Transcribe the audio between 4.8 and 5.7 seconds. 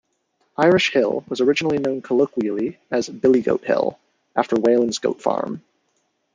goat farm.